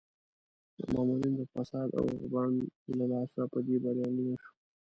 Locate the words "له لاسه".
2.99-3.41